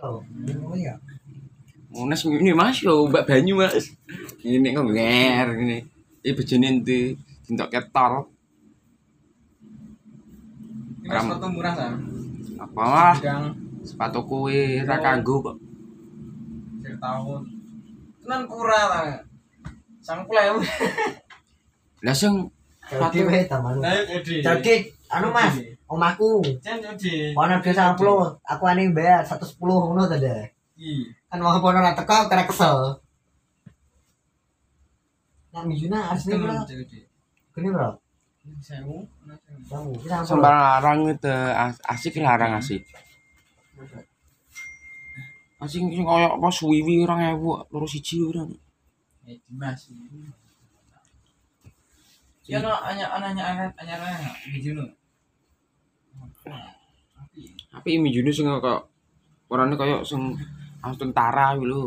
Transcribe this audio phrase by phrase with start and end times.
[0.00, 0.96] Oh, ngono ya.
[1.90, 3.92] Munas ini mas yo mbak banyu mas.
[4.40, 5.78] Ini kok nger ini.
[6.24, 8.30] Ini bejone ente tindak ketor.
[11.04, 11.26] Mas Ram.
[11.34, 11.92] foto murah kan?
[12.60, 13.42] Apa lah Yang
[13.82, 15.56] sepatu kowe ra kanggo kok.
[17.00, 17.40] tahun.
[18.20, 19.24] Tenan kurang lah.
[20.04, 20.52] Sang ya.
[22.04, 22.48] Lah sing
[22.90, 23.62] Jadi wae ta.
[24.24, 24.74] Jadi
[25.10, 25.54] anu Mas,
[25.90, 27.34] omahku Jan jadi.
[27.34, 27.74] ono 10,
[28.46, 30.46] aku ane bayar 110 ngono ta deh.
[31.26, 32.78] Kan wong pono ra teko kira kesel.
[35.50, 36.54] Nah, mijuna asli bro.
[37.50, 37.90] Gini bro.
[40.24, 42.86] Sembah larang itu as- asik larang asik.
[45.60, 48.46] Asik sing koyo apa suwiwi 2000 loro siji ora.
[49.28, 49.90] Eh, Dimas.
[52.48, 54.99] Ya no, hanya anaknya anak hanya anak
[57.20, 58.90] Tapi Tapi mijune sing kok
[59.50, 60.34] warnane koyo sing
[60.84, 61.82] as tentara kuwi lho.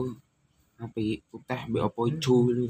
[0.84, 2.65] Api putih mbek apa ijo lho.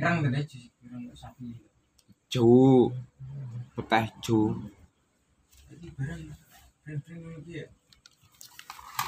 [0.00, 1.48] kurang gede sih, kurang sapi.
[2.28, 2.88] Ijo.
[3.76, 4.40] Putih ijo.
[7.46, 7.64] Ya.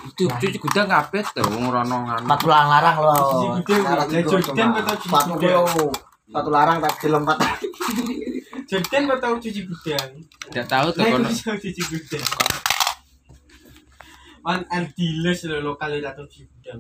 [0.03, 2.27] Itu cuci gudang kabeh to wong rono ngono.
[2.27, 2.97] Sepatu larang
[4.99, 5.65] Sepatu gudang?
[5.65, 5.87] lo.
[6.27, 7.39] Sepatu larang tak dilompat.
[8.73, 10.11] Jordan kau tahu cuci gudang?
[10.49, 11.29] Tidak tahu Nah, kono.
[11.29, 12.25] bisa cuci gudang.
[14.41, 16.63] Man antiles lo lokal itu cuci gudang.